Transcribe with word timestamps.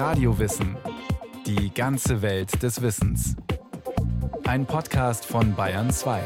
Radiowissen. 0.00 0.78
Die 1.44 1.74
ganze 1.74 2.22
Welt 2.22 2.62
des 2.62 2.80
Wissens. 2.80 3.36
Ein 4.44 4.64
Podcast 4.64 5.26
von 5.26 5.54
Bayern 5.54 5.90
2. 5.90 6.22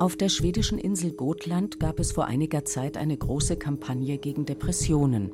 Auf 0.00 0.16
der 0.16 0.28
schwedischen 0.30 0.78
Insel 0.78 1.12
Gotland 1.12 1.78
gab 1.78 2.00
es 2.00 2.10
vor 2.10 2.24
einiger 2.24 2.64
Zeit 2.64 2.96
eine 2.96 3.16
große 3.16 3.56
Kampagne 3.56 4.18
gegen 4.18 4.46
Depressionen. 4.46 5.30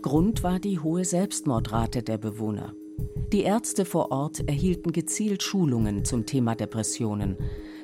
Grund 0.00 0.44
war 0.44 0.60
die 0.60 0.78
hohe 0.78 1.04
Selbstmordrate 1.04 2.04
der 2.04 2.18
Bewohner. 2.18 2.74
Die 3.32 3.42
Ärzte 3.42 3.84
vor 3.84 4.12
Ort 4.12 4.48
erhielten 4.48 4.92
gezielt 4.92 5.42
Schulungen 5.42 6.04
zum 6.04 6.26
Thema 6.26 6.54
Depressionen. 6.54 7.36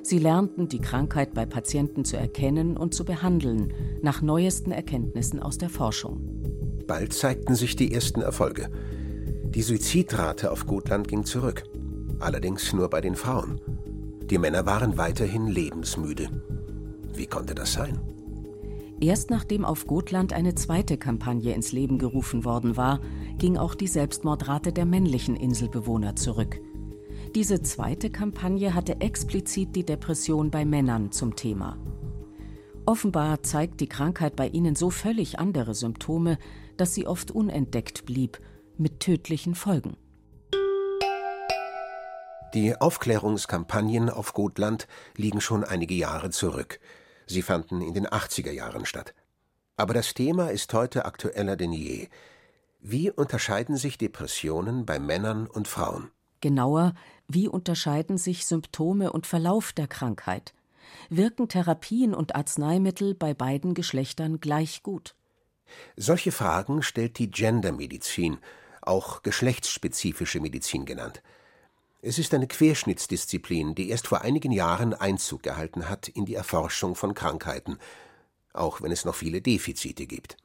Sie 0.05 0.19
lernten, 0.19 0.69
die 0.69 0.83
Krankheit 0.83 1.33
bei 1.33 1.47
Patienten 1.47 2.05
zu 2.05 2.19
erkennen 2.19 2.77
und 2.77 2.93
zu 2.93 3.07
behandeln, 3.07 3.73
nach 4.03 4.21
neuesten 4.21 4.71
Erkenntnissen 4.71 5.41
aus 5.41 5.57
der 5.57 5.71
Forschung. 5.71 6.21
Bald 6.87 7.15
zeigten 7.15 7.55
sich 7.55 7.75
die 7.75 7.91
ersten 7.91 8.21
Erfolge. 8.21 8.69
Die 9.47 9.63
Suizidrate 9.63 10.51
auf 10.51 10.67
Gotland 10.67 11.09
ging 11.09 11.25
zurück. 11.25 11.65
Allerdings 12.21 12.75
nur 12.75 12.91
bei 12.91 13.01
den 13.01 13.15
Frauen. 13.15 13.63
Die 14.29 14.37
Männer 14.37 14.67
waren 14.67 14.99
weiterhin 14.99 15.47
lebensmüde. 15.47 16.29
Wie 17.15 17.27
konnte 17.27 17.55
das 17.55 17.73
sein? 17.73 17.99
Erst 19.01 19.31
nachdem 19.31 19.65
auf 19.65 19.87
Gotland 19.87 20.35
eine 20.35 20.55
zweite 20.55 20.99
Kampagne 20.99 21.55
ins 21.55 21.73
Leben 21.73 21.97
gerufen 21.99 22.45
worden 22.45 22.77
war, 22.77 23.01
ging 23.39 23.57
auch 23.57 23.75
die 23.75 23.87
Selbstmordrate 23.87 24.71
der 24.71 24.85
männlichen 24.85 25.35
Inselbewohner 25.35 26.15
zurück. 26.15 26.61
Diese 27.35 27.61
zweite 27.63 28.11
Kampagne 28.11 28.75
hatte 28.75 29.01
explizit 29.01 29.75
die 29.75 29.85
Depression 29.85 30.53
bei 30.53 30.65
Männern 30.65 31.11
zum 31.11 31.35
Thema. 31.35 31.77
Offenbar 32.87 33.43
zeigt 33.43 33.81
die 33.81 33.89
Krankheit 33.89 34.37
bei 34.37 34.47
ihnen 34.47 34.77
so 34.77 34.89
völlig 34.89 35.41
andere 35.41 35.75
Symptome, 35.75 36.39
dass 36.77 36.95
sie 36.95 37.09
oft 37.09 37.33
unentdeckt 37.33 38.07
blieb, 38.07 38.41
mit 38.79 39.01
tödlichen 39.01 39.57
Folgen. 39.57 39.97
Die 42.55 42.81
Aufklärungskampagnen 42.81 44.11
auf 44.11 44.33
Gotland 44.33 44.87
liegen 45.17 45.41
schon 45.41 45.65
einige 45.65 45.95
Jahre 45.95 46.31
zurück. 46.31 46.79
Sie 47.27 47.43
fanden 47.43 47.81
in 47.81 47.95
den 47.95 48.07
80er 48.07 48.53
Jahren 48.53 48.87
statt. 48.87 49.13
Aber 49.77 49.93
das 49.93 50.15
Thema 50.15 50.53
ist 50.53 50.73
heute 50.73 51.05
aktueller 51.05 51.57
denn 51.57 51.73
je. 51.73 52.07
Wie 52.79 53.11
unterscheiden 53.11 53.77
sich 53.77 53.99
Depressionen 53.99 54.87
bei 54.87 55.01
Männern 55.01 55.49
und 55.49 55.67
Frauen? 55.67 56.13
Genauer, 56.45 56.93
wie 57.27 57.49
unterscheiden 57.49 58.19
sich 58.19 58.45
Symptome 58.45 59.13
und 59.13 59.27
Verlauf 59.27 59.73
der 59.73 59.87
Krankheit? 59.87 60.53
Wirken 61.09 61.49
Therapien 61.49 62.13
und 62.13 62.37
Arzneimittel 62.37 63.15
bei 63.15 63.33
beiden 63.33 63.73
Geschlechtern 63.73 64.41
gleich 64.41 64.83
gut? 64.83 65.15
Solche 65.97 66.33
Fragen 66.33 66.83
stellt 66.83 67.19
die 67.19 67.31
Gendermedizin, 67.31 68.37
auch 68.83 69.23
geschlechtsspezifische 69.23 70.39
Medizin 70.39 70.85
genannt. 70.85 71.23
Es 72.03 72.19
ist 72.19 72.35
eine 72.35 72.47
Querschnittsdisziplin, 72.47 73.75
die 73.75 73.89
erst 73.89 74.07
vor 74.07 74.21
einigen 74.21 74.53
Jahren 74.53 74.93
Einzug 74.93 75.43
gehalten 75.43 75.89
hat 75.89 76.09
in 76.09 76.27
die 76.27 76.35
Erforschung 76.35 76.95
von 76.95 77.15
Krankheiten, 77.15 77.79
auch 78.53 78.83
wenn 78.83 78.93
es 78.93 79.07
noch 79.07 79.15
viele 79.15 79.41
Defizite 79.41 80.07
gibt. 80.07 80.37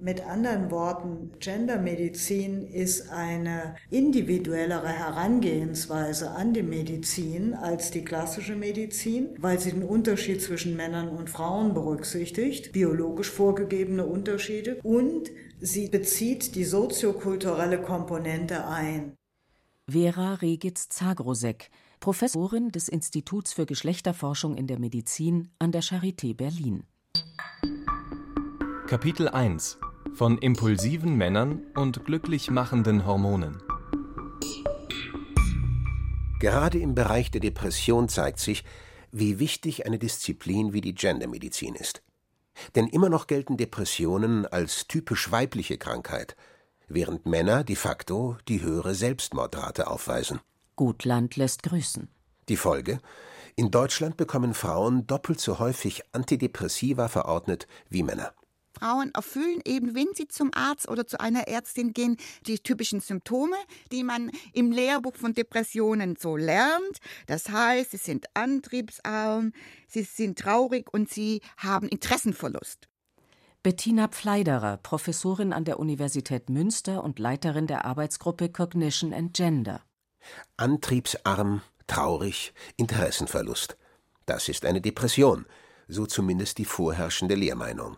Mit 0.00 0.24
anderen 0.24 0.70
Worten, 0.70 1.32
Gendermedizin 1.40 2.68
ist 2.68 3.10
eine 3.10 3.74
individuellere 3.90 4.86
Herangehensweise 4.86 6.30
an 6.30 6.54
die 6.54 6.62
Medizin 6.62 7.52
als 7.52 7.90
die 7.90 8.04
klassische 8.04 8.54
Medizin, 8.54 9.30
weil 9.38 9.58
sie 9.58 9.72
den 9.72 9.82
Unterschied 9.82 10.40
zwischen 10.40 10.76
Männern 10.76 11.08
und 11.08 11.28
Frauen 11.28 11.74
berücksichtigt, 11.74 12.70
biologisch 12.70 13.28
vorgegebene 13.28 14.06
Unterschiede, 14.06 14.78
und 14.84 15.32
sie 15.58 15.88
bezieht 15.88 16.54
die 16.54 16.64
soziokulturelle 16.64 17.82
Komponente 17.82 18.68
ein. 18.68 19.16
Vera 19.90 20.34
Regitz-Zagrosek, 20.34 21.70
Professorin 21.98 22.70
des 22.70 22.88
Instituts 22.88 23.52
für 23.52 23.66
Geschlechterforschung 23.66 24.56
in 24.56 24.68
der 24.68 24.78
Medizin 24.78 25.50
an 25.58 25.72
der 25.72 25.82
Charité 25.82 26.36
Berlin. 26.36 26.84
Kapitel 28.86 29.28
1 29.28 29.78
von 30.18 30.36
impulsiven 30.38 31.16
Männern 31.16 31.62
und 31.76 32.04
glücklich 32.04 32.50
machenden 32.50 33.06
Hormonen. 33.06 33.62
Gerade 36.40 36.80
im 36.80 36.96
Bereich 36.96 37.30
der 37.30 37.40
Depression 37.40 38.08
zeigt 38.08 38.40
sich, 38.40 38.64
wie 39.12 39.38
wichtig 39.38 39.86
eine 39.86 40.00
Disziplin 40.00 40.72
wie 40.72 40.80
die 40.80 40.94
Gendermedizin 40.96 41.76
ist. 41.76 42.02
Denn 42.74 42.88
immer 42.88 43.08
noch 43.08 43.28
gelten 43.28 43.56
Depressionen 43.56 44.44
als 44.44 44.88
typisch 44.88 45.30
weibliche 45.30 45.78
Krankheit, 45.78 46.34
während 46.88 47.26
Männer 47.26 47.62
de 47.62 47.76
facto 47.76 48.36
die 48.48 48.60
höhere 48.60 48.96
Selbstmordrate 48.96 49.86
aufweisen. 49.86 50.40
Gutland 50.74 51.36
lässt 51.36 51.62
grüßen. 51.62 52.08
Die 52.48 52.56
Folge? 52.56 52.98
In 53.54 53.70
Deutschland 53.70 54.16
bekommen 54.16 54.54
Frauen 54.54 55.06
doppelt 55.06 55.38
so 55.38 55.60
häufig 55.60 56.02
Antidepressiva 56.10 57.06
verordnet 57.06 57.68
wie 57.88 58.02
Männer. 58.02 58.32
Frauen 58.78 59.10
erfüllen 59.14 59.60
eben, 59.64 59.94
wenn 59.94 60.08
sie 60.14 60.28
zum 60.28 60.50
Arzt 60.54 60.88
oder 60.88 61.06
zu 61.06 61.20
einer 61.20 61.48
Ärztin 61.48 61.92
gehen, 61.92 62.16
die 62.46 62.58
typischen 62.58 63.00
Symptome, 63.00 63.56
die 63.90 64.04
man 64.04 64.30
im 64.52 64.70
Lehrbuch 64.70 65.16
von 65.16 65.34
Depressionen 65.34 66.16
so 66.16 66.36
lernt. 66.36 66.98
Das 67.26 67.48
heißt, 67.48 67.90
sie 67.90 67.96
sind 67.96 68.26
antriebsarm, 68.34 69.52
sie 69.88 70.02
sind 70.02 70.38
traurig 70.38 70.92
und 70.92 71.10
sie 71.10 71.40
haben 71.56 71.88
Interessenverlust. 71.88 72.88
Bettina 73.64 74.06
Pfleiderer, 74.08 74.76
Professorin 74.76 75.52
an 75.52 75.64
der 75.64 75.80
Universität 75.80 76.48
Münster 76.48 77.02
und 77.02 77.18
Leiterin 77.18 77.66
der 77.66 77.84
Arbeitsgruppe 77.84 78.50
Cognition 78.50 79.12
and 79.12 79.34
Gender. 79.34 79.82
Antriebsarm, 80.56 81.62
traurig, 81.86 82.52
Interessenverlust. 82.76 83.76
Das 84.26 84.48
ist 84.48 84.64
eine 84.64 84.80
Depression, 84.80 85.46
so 85.88 86.06
zumindest 86.06 86.58
die 86.58 86.64
vorherrschende 86.64 87.34
Lehrmeinung. 87.34 87.96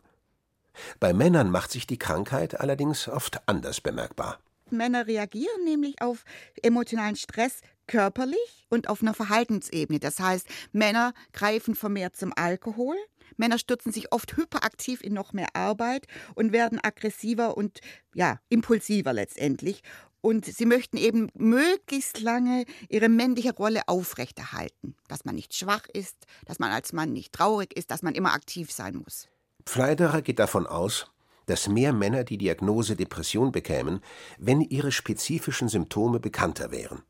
Bei 0.98 1.12
Männern 1.12 1.50
macht 1.50 1.70
sich 1.70 1.86
die 1.86 1.98
Krankheit 1.98 2.60
allerdings 2.60 3.08
oft 3.08 3.40
anders 3.46 3.80
bemerkbar. 3.80 4.38
Männer 4.72 5.06
reagieren 5.06 5.64
nämlich 5.64 6.00
auf 6.00 6.24
emotionalen 6.62 7.16
Stress 7.16 7.60
körperlich 7.86 8.66
und 8.68 8.88
auf 8.88 9.02
einer 9.02 9.14
Verhaltensebene. 9.14 9.98
Das 9.98 10.20
heißt, 10.20 10.46
Männer 10.72 11.12
greifen 11.32 11.74
vermehrt 11.74 12.16
zum 12.16 12.32
Alkohol. 12.36 12.96
Männer 13.36 13.58
stürzen 13.58 13.92
sich 13.92 14.12
oft 14.12 14.36
hyperaktiv 14.36 15.02
in 15.02 15.12
noch 15.12 15.32
mehr 15.32 15.54
Arbeit 15.54 16.06
und 16.34 16.52
werden 16.52 16.78
aggressiver 16.82 17.56
und 17.56 17.80
ja, 18.14 18.38
impulsiver 18.48 19.12
letztendlich. 19.12 19.82
Und 20.20 20.44
sie 20.44 20.66
möchten 20.66 20.98
eben 20.98 21.28
möglichst 21.34 22.20
lange 22.20 22.64
ihre 22.88 23.08
männliche 23.08 23.54
Rolle 23.54 23.82
aufrechterhalten. 23.86 24.94
Dass 25.08 25.24
man 25.24 25.34
nicht 25.34 25.54
schwach 25.54 25.86
ist, 25.92 26.26
dass 26.44 26.58
man 26.58 26.70
als 26.70 26.92
Mann 26.92 27.12
nicht 27.12 27.32
traurig 27.32 27.74
ist, 27.76 27.90
dass 27.90 28.02
man 28.02 28.14
immer 28.14 28.34
aktiv 28.34 28.70
sein 28.70 28.96
muss. 28.96 29.28
Pfleiderer 29.70 30.20
geht 30.20 30.40
davon 30.40 30.66
aus, 30.66 31.06
dass 31.46 31.68
mehr 31.68 31.92
Männer 31.92 32.24
die 32.24 32.38
Diagnose 32.38 32.96
Depression 32.96 33.52
bekämen, 33.52 34.00
wenn 34.36 34.62
ihre 34.62 34.90
spezifischen 34.90 35.68
Symptome 35.68 36.18
bekannter 36.18 36.72
wären. 36.72 37.02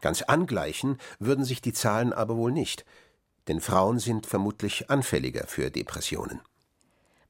Ganz 0.00 0.22
angleichen 0.22 0.98
würden 1.18 1.44
sich 1.44 1.60
die 1.60 1.72
Zahlen 1.72 2.12
aber 2.12 2.36
wohl 2.36 2.52
nicht, 2.52 2.84
denn 3.48 3.60
Frauen 3.60 3.98
sind 3.98 4.26
vermutlich 4.26 4.90
anfälliger 4.90 5.48
für 5.48 5.72
Depressionen. 5.72 6.40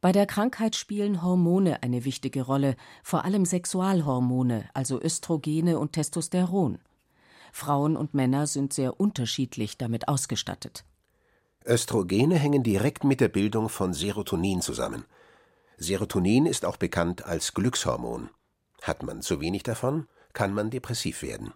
Bei 0.02 0.12
der 0.12 0.26
Krankheit 0.26 0.76
spielen 0.76 1.22
Hormone 1.22 1.82
eine 1.82 2.04
wichtige 2.04 2.42
Rolle, 2.42 2.76
vor 3.02 3.24
allem 3.24 3.46
Sexualhormone, 3.46 4.68
also 4.74 5.00
Östrogene 5.00 5.78
und 5.78 5.94
Testosteron. 5.94 6.78
Frauen 7.52 7.96
und 7.96 8.12
Männer 8.12 8.46
sind 8.46 8.74
sehr 8.74 9.00
unterschiedlich 9.00 9.78
damit 9.78 10.08
ausgestattet. 10.08 10.84
Östrogene 11.66 12.36
hängen 12.36 12.62
direkt 12.62 13.04
mit 13.04 13.20
der 13.20 13.28
Bildung 13.28 13.68
von 13.68 13.92
Serotonin 13.92 14.60
zusammen. 14.60 15.04
Serotonin 15.76 16.46
ist 16.46 16.64
auch 16.64 16.76
bekannt 16.76 17.24
als 17.24 17.54
Glückshormon. 17.54 18.30
Hat 18.82 19.02
man 19.02 19.22
zu 19.22 19.40
wenig 19.40 19.62
davon, 19.62 20.06
kann 20.32 20.54
man 20.54 20.70
depressiv 20.70 21.22
werden. 21.22 21.52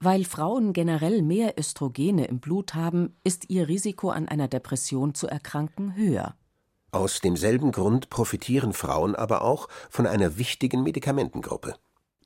Weil 0.00 0.24
Frauen 0.24 0.72
generell 0.72 1.22
mehr 1.22 1.58
Östrogene 1.58 2.26
im 2.26 2.40
Blut 2.40 2.74
haben, 2.74 3.16
ist 3.24 3.48
ihr 3.48 3.68
Risiko 3.68 4.10
an 4.10 4.28
einer 4.28 4.48
Depression 4.48 5.14
zu 5.14 5.26
erkranken 5.26 5.96
höher. 5.96 6.34
Aus 6.90 7.20
demselben 7.20 7.72
Grund 7.72 8.10
profitieren 8.10 8.72
Frauen 8.72 9.16
aber 9.16 9.42
auch 9.42 9.68
von 9.90 10.06
einer 10.06 10.36
wichtigen 10.38 10.82
Medikamentengruppe. 10.82 11.74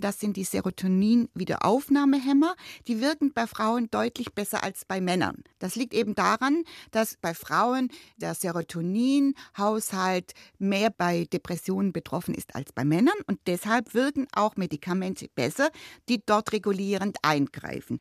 Das 0.01 0.21
sind 0.21 0.37
die 0.37 0.45
Serotonin-Wiederaufnahmehämmer. 0.45 2.55
Die 2.87 3.01
wirken 3.01 3.33
bei 3.33 3.49
Frauen 3.49 3.91
deutlich 3.91 4.33
besser 4.33 4.63
als 4.63 4.85
bei 4.85 5.01
Männern. 5.01 5.43
Das 5.59 5.75
liegt 5.75 5.93
eben 5.93 6.15
daran, 6.15 6.63
dass 6.93 7.17
bei 7.21 7.35
Frauen 7.35 7.91
der 8.17 8.37
Serotoninhaushalt 8.37 10.35
mehr 10.61 10.91
bei 10.91 11.25
Depressionen 11.33 11.93
betroffen 11.93 12.35
ist 12.35 12.55
als 12.55 12.73
bei 12.73 12.85
Männern. 12.85 13.17
Und 13.27 13.41
deshalb 13.49 13.93
wirken 13.93 14.29
auch 14.33 14.55
Medikamente 14.55 15.27
besser, 15.35 15.69
die 16.09 16.23
dort 16.25 16.53
regulierend 16.53 17.17
eingreifen. 17.23 17.99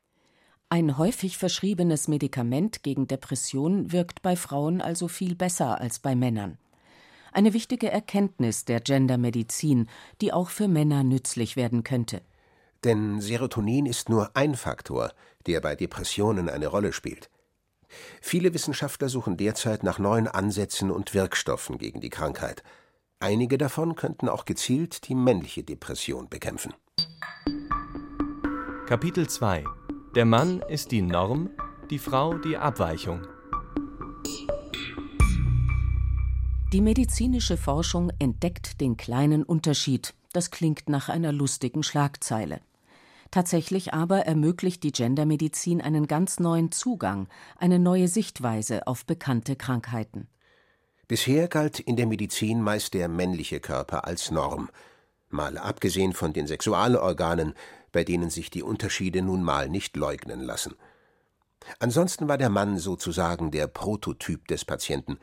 Ein 0.70 1.00
häufig 1.00 1.38
verschriebenes 1.38 2.08
Medikament 2.08 2.84
gegen 2.84 3.08
Depression 3.08 3.92
wirkt 3.92 4.22
bei 4.22 4.36
Frauen 4.36 4.82
also 4.82 5.08
viel 5.08 5.34
besser 5.34 5.82
als 5.82 5.98
bei 5.98 6.16
Männern. 6.16 6.60
Eine 7.38 7.54
wichtige 7.54 7.92
Erkenntnis 7.92 8.66
der 8.66 8.80
Gendermedizin, 8.80 9.88
die 10.22 10.34
auch 10.34 10.50
für 10.50 10.68
Männer 10.68 11.04
nützlich 11.04 11.56
werden 11.56 11.84
könnte. 11.84 12.24
Denn 12.84 13.22
Serotonin 13.22 13.86
ist 13.86 14.10
nur 14.10 14.36
ein 14.36 14.56
Faktor, 14.56 15.12
der 15.46 15.62
bei 15.62 15.76
Depressionen 15.76 16.50
eine 16.50 16.66
Rolle 16.66 16.94
spielt. 16.94 17.30
Viele 18.22 18.56
Wissenschaftler 18.56 19.08
suchen 19.08 19.38
derzeit 19.38 19.84
nach 19.84 20.00
neuen 20.00 20.28
Ansätzen 20.28 20.90
und 20.90 21.14
Wirkstoffen 21.14 21.78
gegen 21.78 22.02
die 22.02 22.10
Krankheit. 22.10 22.64
Einige 23.20 23.60
davon 23.60 23.94
könnten 23.94 24.30
auch 24.30 24.46
gezielt 24.46 25.08
die 25.08 25.14
männliche 25.14 25.64
Depression 25.64 26.30
bekämpfen. 26.30 26.74
Kapitel 28.88 29.30
2 29.30 29.64
Der 30.16 30.26
Mann 30.26 30.64
ist 30.70 30.90
die 30.90 31.04
Norm, 31.04 31.52
die 31.92 32.00
Frau 32.00 32.34
die 32.34 32.58
Abweichung. 32.58 33.28
Die 36.74 36.82
medizinische 36.82 37.56
Forschung 37.56 38.12
entdeckt 38.20 38.82
den 38.82 38.98
kleinen 38.98 39.44
Unterschied. 39.44 40.14
Das 40.34 40.52
klingt 40.52 40.90
nach 40.90 41.08
einer 41.08 41.32
lustigen 41.32 41.82
Schlagzeile. 41.82 42.60
Tatsächlich 43.32 43.94
aber 43.94 44.26
ermöglicht 44.26 44.84
die 44.84 44.92
Gendermedizin 44.92 45.82
einen 45.82 46.08
ganz 46.08 46.42
neuen 46.42 46.74
Zugang, 46.74 47.30
eine 47.58 47.80
neue 47.80 48.10
Sichtweise 48.10 48.86
auf 48.86 49.06
bekannte 49.06 49.56
Krankheiten. 49.56 50.28
Bisher 51.08 51.48
galt 51.48 51.80
in 51.80 51.96
der 51.96 52.06
Medizin 52.06 52.62
meist 52.62 52.94
der 52.94 53.08
männliche 53.08 53.62
Körper 53.62 54.06
als 54.06 54.30
Norm, 54.30 54.70
mal 55.30 55.58
abgesehen 55.58 56.12
von 56.12 56.34
den 56.34 56.48
Sexualorganen, 56.48 57.54
bei 57.94 58.04
denen 58.04 58.30
sich 58.30 58.50
die 58.50 58.64
Unterschiede 58.64 59.22
nun 59.22 59.42
mal 59.42 59.70
nicht 59.70 59.96
leugnen 59.96 60.42
lassen. 60.42 60.76
Ansonsten 61.80 62.28
war 62.28 62.38
der 62.38 62.50
Mann 62.50 62.78
sozusagen 62.78 63.52
der 63.52 63.68
Prototyp 63.68 64.48
des 64.50 64.66
Patienten, 64.66 65.18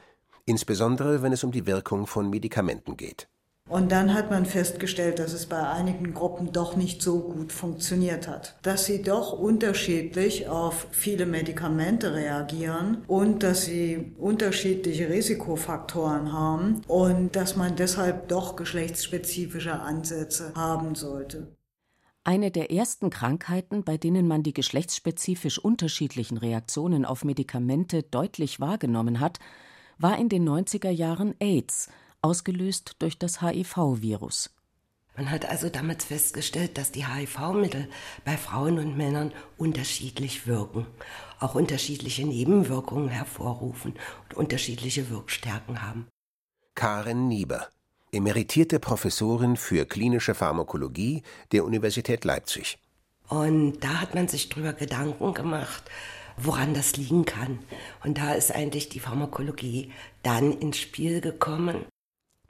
insbesondere 0.46 1.22
wenn 1.22 1.32
es 1.32 1.44
um 1.44 1.52
die 1.52 1.66
Wirkung 1.66 2.06
von 2.06 2.30
Medikamenten 2.30 2.96
geht. 2.96 3.28
Und 3.66 3.92
dann 3.92 4.12
hat 4.12 4.30
man 4.30 4.44
festgestellt, 4.44 5.18
dass 5.18 5.32
es 5.32 5.46
bei 5.46 5.66
einigen 5.66 6.12
Gruppen 6.12 6.52
doch 6.52 6.76
nicht 6.76 7.00
so 7.00 7.20
gut 7.20 7.50
funktioniert 7.50 8.28
hat. 8.28 8.56
Dass 8.62 8.84
sie 8.84 9.02
doch 9.02 9.32
unterschiedlich 9.32 10.48
auf 10.48 10.86
viele 10.90 11.24
Medikamente 11.24 12.12
reagieren 12.12 13.04
und 13.06 13.42
dass 13.42 13.64
sie 13.64 14.12
unterschiedliche 14.18 15.08
Risikofaktoren 15.08 16.30
haben 16.30 16.82
und 16.88 17.36
dass 17.36 17.56
man 17.56 17.74
deshalb 17.74 18.28
doch 18.28 18.54
geschlechtsspezifische 18.54 19.80
Ansätze 19.80 20.52
haben 20.54 20.94
sollte. 20.94 21.56
Eine 22.22 22.50
der 22.50 22.70
ersten 22.70 23.08
Krankheiten, 23.08 23.82
bei 23.82 23.96
denen 23.96 24.28
man 24.28 24.42
die 24.42 24.54
geschlechtsspezifisch 24.54 25.58
unterschiedlichen 25.58 26.36
Reaktionen 26.36 27.06
auf 27.06 27.24
Medikamente 27.24 28.02
deutlich 28.02 28.60
wahrgenommen 28.60 29.20
hat, 29.20 29.38
war 29.98 30.18
in 30.18 30.28
den 30.28 30.48
90er 30.48 30.90
Jahren 30.90 31.34
AIDS, 31.40 31.88
ausgelöst 32.22 32.96
durch 32.98 33.18
das 33.18 33.42
HIV-Virus. 33.42 34.50
Man 35.16 35.30
hat 35.30 35.46
also 35.46 35.68
damals 35.68 36.04
festgestellt, 36.04 36.76
dass 36.76 36.90
die 36.90 37.06
HIV-Mittel 37.06 37.88
bei 38.24 38.36
Frauen 38.36 38.78
und 38.78 38.96
Männern 38.96 39.32
unterschiedlich 39.56 40.48
wirken, 40.48 40.86
auch 41.38 41.54
unterschiedliche 41.54 42.26
Nebenwirkungen 42.26 43.08
hervorrufen 43.08 43.94
und 44.24 44.36
unterschiedliche 44.36 45.10
Wirkstärken 45.10 45.82
haben. 45.82 46.08
Karen 46.74 47.28
Nieber, 47.28 47.68
emeritierte 48.10 48.80
Professorin 48.80 49.56
für 49.56 49.86
klinische 49.86 50.34
Pharmakologie 50.34 51.22
der 51.52 51.64
Universität 51.64 52.24
Leipzig. 52.24 52.78
Und 53.28 53.78
da 53.80 54.00
hat 54.00 54.16
man 54.16 54.26
sich 54.26 54.48
drüber 54.48 54.72
Gedanken 54.72 55.32
gemacht, 55.32 55.84
woran 56.36 56.74
das 56.74 56.96
liegen 56.96 57.24
kann. 57.24 57.58
Und 58.04 58.18
da 58.18 58.34
ist 58.34 58.54
eigentlich 58.54 58.88
die 58.88 59.00
Pharmakologie 59.00 59.92
dann 60.22 60.52
ins 60.52 60.78
Spiel 60.78 61.20
gekommen. 61.20 61.84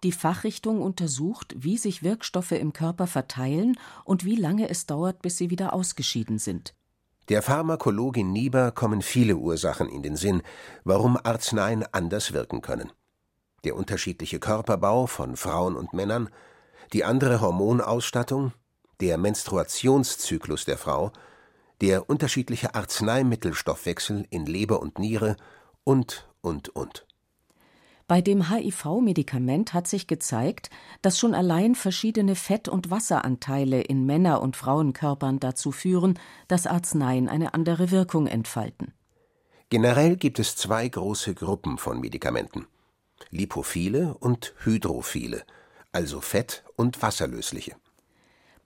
Die 0.02 0.12
Fachrichtung 0.12 0.82
untersucht, 0.82 1.54
wie 1.56 1.78
sich 1.78 2.02
Wirkstoffe 2.02 2.52
im 2.52 2.72
Körper 2.72 3.06
verteilen 3.06 3.78
und 4.04 4.24
wie 4.24 4.36
lange 4.36 4.68
es 4.68 4.86
dauert, 4.86 5.22
bis 5.22 5.38
sie 5.38 5.50
wieder 5.50 5.72
ausgeschieden 5.72 6.38
sind. 6.38 6.74
Der 7.30 7.40
Pharmakologin 7.40 8.30
Nieber 8.30 8.70
kommen 8.70 9.00
viele 9.00 9.36
Ursachen 9.36 9.88
in 9.88 10.02
den 10.02 10.16
Sinn, 10.16 10.42
warum 10.84 11.16
Arzneien 11.16 11.86
anders 11.90 12.34
wirken 12.34 12.60
können. 12.60 12.92
Der 13.64 13.76
unterschiedliche 13.76 14.38
Körperbau 14.38 15.06
von 15.06 15.38
Frauen 15.38 15.74
und 15.74 15.94
Männern, 15.94 16.28
die 16.92 17.02
andere 17.02 17.40
Hormonausstattung, 17.40 18.52
der 19.00 19.16
Menstruationszyklus 19.16 20.66
der 20.66 20.76
Frau, 20.76 21.12
der 21.84 22.08
unterschiedliche 22.08 22.74
Arzneimittelstoffwechsel 22.74 24.26
in 24.30 24.46
Leber 24.46 24.80
und 24.80 24.98
Niere 24.98 25.36
und, 25.84 26.26
und, 26.40 26.70
und. 26.70 27.06
Bei 28.06 28.22
dem 28.22 28.48
HIV-Medikament 28.48 29.74
hat 29.74 29.86
sich 29.86 30.06
gezeigt, 30.06 30.70
dass 31.02 31.18
schon 31.18 31.34
allein 31.34 31.74
verschiedene 31.74 32.36
Fett- 32.36 32.70
und 32.70 32.90
Wasseranteile 32.90 33.82
in 33.82 34.06
Männer- 34.06 34.40
und 34.40 34.56
Frauenkörpern 34.56 35.40
dazu 35.40 35.72
führen, 35.72 36.18
dass 36.48 36.66
Arzneien 36.66 37.28
eine 37.28 37.52
andere 37.52 37.90
Wirkung 37.90 38.28
entfalten. 38.28 38.94
Generell 39.68 40.16
gibt 40.16 40.38
es 40.38 40.56
zwei 40.56 40.88
große 40.88 41.34
Gruppen 41.34 41.76
von 41.76 42.00
Medikamenten: 42.00 42.66
Lipophile 43.28 44.16
und 44.20 44.54
Hydrophile, 44.64 45.44
also 45.92 46.22
fett- 46.22 46.64
und 46.76 47.02
wasserlösliche. 47.02 47.76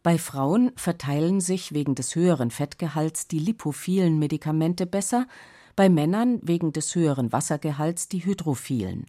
Bei 0.03 0.17
Frauen 0.17 0.73
verteilen 0.77 1.41
sich 1.41 1.73
wegen 1.75 1.95
des 1.95 2.15
höheren 2.15 2.51
Fettgehalts 2.51 3.29
die 3.29 3.39
lipophilen 3.39 4.19
Medikamente 4.19 4.87
besser, 4.87 5.27
bei 5.75 5.89
Männern 5.89 6.41
wegen 6.43 6.73
des 6.73 6.95
höheren 6.95 7.33
Wassergehalts 7.33 8.09
die 8.09 8.25
hydrophilen. 8.25 9.07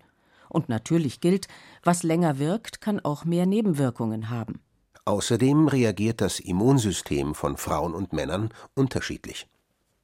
Und 0.50 0.68
natürlich 0.68 1.22
gilt, 1.22 1.48
was 1.84 2.04
länger 2.04 2.40
wirkt, 2.40 2.82
kann 2.82 3.00
auch 3.00 3.24
mehr 3.24 3.46
Nebenwirkungen 3.46 4.30
haben. 4.30 4.62
Außerdem 5.06 5.68
reagiert 5.68 6.22
das 6.22 6.40
Immunsystem 6.40 7.34
von 7.34 7.58
Frauen 7.58 7.94
und 7.94 8.14
Männern 8.14 8.50
unterschiedlich. 8.76 9.48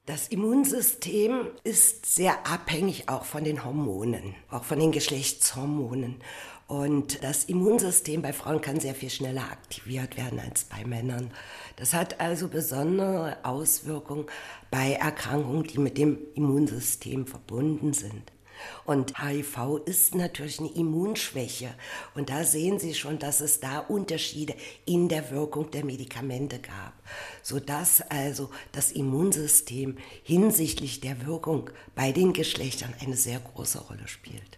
Das 0.08 0.28
Immunsystem 0.28 1.48
ist 1.64 2.06
sehr 2.06 2.46
abhängig 2.46 3.10
auch 3.10 3.26
von 3.26 3.44
den 3.44 3.66
Hormonen, 3.66 4.36
auch 4.52 4.64
von 4.64 4.80
den 4.80 4.92
Geschlechtshormonen. 4.92 6.18
Und 6.68 7.24
das 7.24 7.46
Immunsystem 7.46 8.24
bei 8.24 8.34
Frauen 8.34 8.60
kann 8.60 8.80
sehr 8.80 8.96
viel 8.96 9.12
schneller 9.12 9.44
aktiviert 9.44 10.18
werden 10.18 10.40
als 10.40 10.64
bei 10.64 10.84
Männern. 10.84 11.32
Das 11.76 11.94
hat 11.94 12.20
also 12.20 12.48
besondere 12.48 13.38
Auswirkungen 13.44 14.26
bei 14.72 14.94
Erkrankungen, 14.94 15.64
die 15.64 15.78
mit 15.78 15.98
dem 15.98 16.18
Immunsystem 16.34 17.28
verbunden 17.28 17.94
sind. 17.94 18.32
Und 18.86 19.22
HIV 19.22 19.82
ist 19.86 20.16
natürlich 20.16 20.60
eine 20.60 20.72
Immunschwäche. 20.72 21.70
Und 22.16 22.30
da 22.30 22.44
sehen 22.44 22.80
Sie 22.80 22.96
schon, 22.96 23.20
dass 23.20 23.42
es 23.42 23.60
da 23.60 23.80
Unterschiede 23.80 24.56
in 24.86 25.08
der 25.08 25.30
Wirkung 25.30 25.70
der 25.70 25.86
Medikamente 25.86 26.60
gab, 26.60 26.94
sodass 27.44 28.02
also 28.10 28.50
das 28.72 28.92
Immunsystem 28.92 29.98
hinsichtlich 30.24 31.00
der 31.02 31.28
Wirkung 31.28 31.70
bei 31.96 32.12
den 32.12 32.34
Geschlechtern 32.34 32.94
eine 33.02 33.18
sehr 33.18 33.40
große 33.40 33.80
Rolle 33.80 34.08
spielt. 34.08 34.58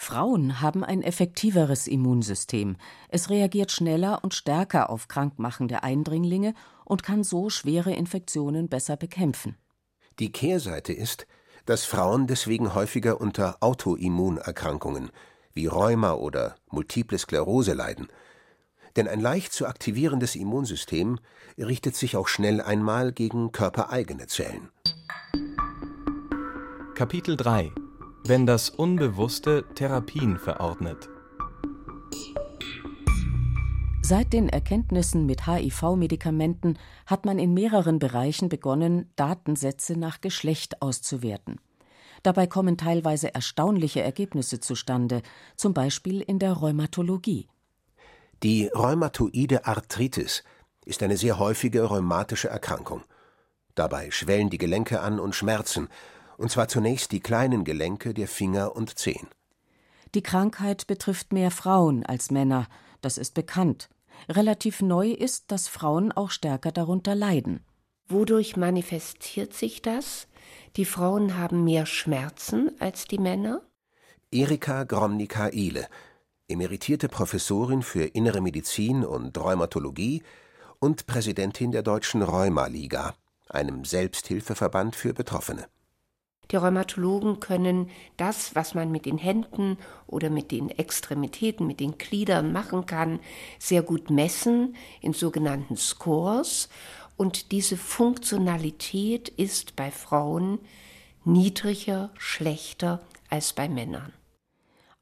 Frauen 0.00 0.60
haben 0.60 0.84
ein 0.84 1.02
effektiveres 1.02 1.88
Immunsystem. 1.88 2.76
Es 3.08 3.30
reagiert 3.30 3.72
schneller 3.72 4.22
und 4.22 4.32
stärker 4.32 4.90
auf 4.90 5.08
krankmachende 5.08 5.82
Eindringlinge 5.82 6.54
und 6.84 7.02
kann 7.02 7.24
so 7.24 7.50
schwere 7.50 7.92
Infektionen 7.92 8.68
besser 8.68 8.96
bekämpfen. 8.96 9.56
Die 10.20 10.30
Kehrseite 10.30 10.92
ist, 10.92 11.26
dass 11.66 11.84
Frauen 11.84 12.28
deswegen 12.28 12.74
häufiger 12.74 13.20
unter 13.20 13.58
Autoimmunerkrankungen 13.60 15.10
wie 15.52 15.66
Rheuma 15.66 16.12
oder 16.12 16.54
Multiple 16.70 17.18
Sklerose 17.18 17.74
leiden. 17.74 18.06
Denn 18.96 19.08
ein 19.08 19.20
leicht 19.20 19.52
zu 19.52 19.66
aktivierendes 19.66 20.36
Immunsystem 20.36 21.18
richtet 21.58 21.96
sich 21.96 22.16
auch 22.16 22.28
schnell 22.28 22.60
einmal 22.60 23.12
gegen 23.12 23.50
körpereigene 23.50 24.28
Zellen. 24.28 24.70
Kapitel 26.94 27.36
3 27.36 27.72
Wenn 28.28 28.44
das 28.44 28.68
Unbewusste 28.68 29.64
Therapien 29.74 30.38
verordnet 30.38 31.08
Seit 34.02 34.34
den 34.34 34.50
Erkenntnissen 34.50 35.24
mit 35.24 35.46
HIV-Medikamenten 35.46 36.78
hat 37.06 37.24
man 37.24 37.38
in 37.38 37.54
mehreren 37.54 37.98
Bereichen 37.98 38.50
begonnen, 38.50 39.10
Datensätze 39.16 39.98
nach 39.98 40.20
Geschlecht 40.20 40.82
auszuwerten. 40.82 41.58
Dabei 42.22 42.46
kommen 42.46 42.76
teilweise 42.76 43.34
erstaunliche 43.34 44.02
Ergebnisse 44.02 44.60
zustande, 44.60 45.22
zum 45.56 45.72
Beispiel 45.72 46.20
in 46.20 46.38
der 46.38 46.52
Rheumatologie. 46.52 47.48
Die 48.42 48.66
rheumatoide 48.66 49.64
Arthritis 49.64 50.44
ist 50.84 51.02
eine 51.02 51.16
sehr 51.16 51.38
häufige 51.38 51.84
rheumatische 51.84 52.48
Erkrankung. 52.50 53.04
Dabei 53.74 54.10
schwellen 54.10 54.50
die 54.50 54.58
Gelenke 54.58 55.00
an 55.00 55.18
und 55.18 55.34
schmerzen, 55.34 55.88
und 56.38 56.50
zwar 56.50 56.68
zunächst 56.68 57.12
die 57.12 57.20
kleinen 57.20 57.64
Gelenke 57.64 58.14
der 58.14 58.28
Finger 58.28 58.74
und 58.74 58.98
Zehen. 58.98 59.28
Die 60.14 60.22
Krankheit 60.22 60.86
betrifft 60.86 61.32
mehr 61.34 61.50
Frauen 61.50 62.06
als 62.06 62.30
Männer, 62.30 62.66
das 63.02 63.18
ist 63.18 63.34
bekannt. 63.34 63.90
Relativ 64.28 64.80
neu 64.80 65.10
ist, 65.10 65.50
dass 65.52 65.68
Frauen 65.68 66.10
auch 66.12 66.30
stärker 66.30 66.72
darunter 66.72 67.14
leiden. 67.14 67.64
Wodurch 68.08 68.56
manifestiert 68.56 69.52
sich 69.52 69.82
das? 69.82 70.28
Die 70.76 70.86
Frauen 70.86 71.36
haben 71.36 71.64
mehr 71.64 71.84
Schmerzen 71.84 72.70
als 72.80 73.04
die 73.04 73.18
Männer? 73.18 73.60
Erika 74.30 74.84
Gromnika-Ehle, 74.84 75.88
emeritierte 76.48 77.08
Professorin 77.08 77.82
für 77.82 78.04
Innere 78.04 78.40
Medizin 78.40 79.04
und 79.04 79.36
Rheumatologie 79.36 80.22
und 80.78 81.06
Präsidentin 81.06 81.72
der 81.72 81.82
Deutschen 81.82 82.22
Rheuma-Liga, 82.22 83.14
einem 83.48 83.84
Selbsthilfeverband 83.84 84.96
für 84.96 85.12
Betroffene. 85.12 85.66
Die 86.50 86.56
Rheumatologen 86.56 87.40
können 87.40 87.90
das, 88.16 88.54
was 88.54 88.74
man 88.74 88.90
mit 88.90 89.04
den 89.04 89.18
Händen 89.18 89.76
oder 90.06 90.30
mit 90.30 90.50
den 90.50 90.70
Extremitäten, 90.70 91.66
mit 91.66 91.78
den 91.78 91.98
Gliedern 91.98 92.52
machen 92.52 92.86
kann, 92.86 93.20
sehr 93.58 93.82
gut 93.82 94.10
messen 94.10 94.74
in 95.02 95.12
sogenannten 95.12 95.76
Scores. 95.76 96.68
Und 97.16 97.52
diese 97.52 97.76
Funktionalität 97.76 99.28
ist 99.28 99.76
bei 99.76 99.90
Frauen 99.90 100.58
niedriger, 101.24 102.10
schlechter 102.16 103.00
als 103.28 103.52
bei 103.52 103.68
Männern. 103.68 104.12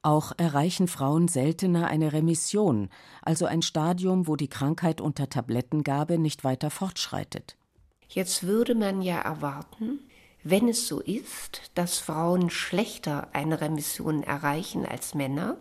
Auch 0.03 0.33
erreichen 0.37 0.89
Frauen 0.89 1.29
seltener 1.29 1.89
eine 1.89 2.13
Remission, 2.13 2.91
also 3.23 3.45
ein 3.47 3.63
Stadium, 3.63 4.27
wo 4.27 4.37
die 4.37 4.49
Krankheit 4.49 5.01
unter 5.01 5.29
Tablettengabe 5.29 6.19
nicht 6.19 6.45
weiter 6.45 6.71
fortschreitet. 6.71 7.57
Jetzt 8.09 8.45
würde 8.45 8.75
man 8.75 9.03
ja 9.03 9.19
erwarten, 9.19 9.99
wenn 10.49 10.69
es 10.69 10.87
so 10.87 11.01
ist, 11.01 11.61
dass 11.75 11.99
Frauen 11.99 12.51
schlechter 12.51 13.29
eine 13.33 13.61
Remission 13.61 14.23
erreichen 14.23 14.87
als 14.87 15.15
Männer, 15.15 15.57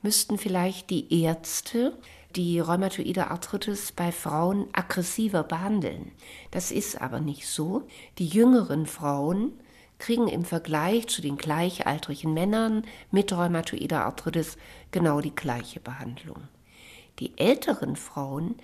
müssten 0.00 0.38
vielleicht 0.38 0.88
die 0.88 1.22
Ärzte 1.22 1.98
die 2.34 2.58
rheumatoide 2.58 3.30
Arthritis 3.30 3.92
bei 3.92 4.10
Frauen 4.12 4.66
aggressiver 4.72 5.44
behandeln. 5.44 6.10
Das 6.50 6.70
ist 6.70 7.00
aber 7.00 7.20
nicht 7.20 7.46
so. 7.46 7.86
Die 8.18 8.26
jüngeren 8.26 8.86
Frauen 8.86 9.52
kriegen 9.98 10.26
im 10.28 10.44
Vergleich 10.44 11.06
zu 11.06 11.22
den 11.22 11.36
gleichaltrigen 11.36 12.32
Männern 12.32 12.84
mit 13.10 13.30
rheumatoider 13.32 14.04
Arthritis 14.06 14.56
genau 14.90 15.20
die 15.20 15.34
gleiche 15.34 15.80
Behandlung. 15.80 16.48
Die 17.20 17.38
älteren 17.38 17.94
Frauen 17.94 18.56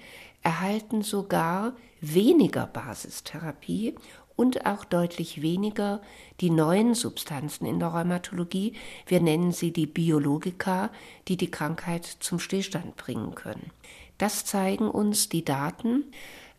erhalten 0.43 1.03
sogar 1.03 1.75
weniger 2.01 2.67
Basistherapie 2.67 3.95
und 4.41 4.65
auch 4.65 4.87
deutlich 4.87 5.43
weniger 5.43 6.01
die 6.41 6.49
neuen 6.49 6.95
Substanzen 6.95 7.67
in 7.67 7.79
der 7.79 7.89
Rheumatologie. 7.89 8.73
Wir 9.07 9.21
nennen 9.21 9.53
sie 9.53 9.71
die 9.71 9.85
Biologika, 9.87 10.91
die 11.29 11.37
die 11.37 11.51
Krankheit 11.51 12.07
zum 12.07 12.39
Stillstand 12.39 12.97
bringen 12.97 13.35
können. 13.35 13.71
Das 14.17 14.47
zeigen 14.47 14.89
uns 14.89 15.29
die 15.29 15.45
Daten 15.45 16.11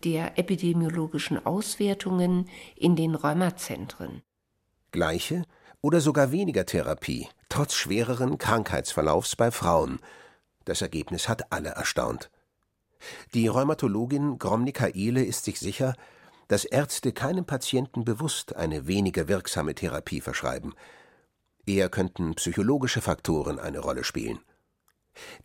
der 0.03 0.37
epidemiologischen 0.37 1.43
Auswertungen 1.43 2.47
in 2.75 2.95
den 2.95 3.15
Rheumazentren. 3.15 4.21
Gleiche 4.91 5.41
oder 5.81 6.01
sogar 6.01 6.31
weniger 6.31 6.67
Therapie, 6.67 7.29
trotz 7.49 7.73
schwereren 7.73 8.37
Krankheitsverlaufs 8.37 9.35
bei 9.35 9.49
Frauen. 9.49 9.97
Das 10.65 10.83
Ergebnis 10.83 11.27
hat 11.27 11.51
alle 11.51 11.69
erstaunt. 11.69 12.29
Die 13.33 13.47
Rheumatologin 13.47 14.37
Gromnika 14.37 14.85
Ehle 14.85 15.23
ist 15.25 15.45
sich 15.45 15.59
sicher, 15.59 15.95
dass 16.51 16.65
Ärzte 16.65 17.13
keinem 17.13 17.45
Patienten 17.45 18.03
bewusst 18.03 18.57
eine 18.57 18.85
weniger 18.85 19.29
wirksame 19.29 19.73
Therapie 19.73 20.19
verschreiben. 20.19 20.73
Eher 21.65 21.87
könnten 21.87 22.35
psychologische 22.35 22.99
Faktoren 22.99 23.57
eine 23.57 23.79
Rolle 23.79 24.03
spielen. 24.03 24.39